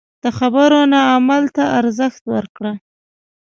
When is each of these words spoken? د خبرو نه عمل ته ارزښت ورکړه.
د 0.23 0.25
خبرو 0.37 0.79
نه 0.91 0.99
عمل 1.11 1.43
ته 1.55 1.63
ارزښت 1.79 2.23
ورکړه. 2.33 2.73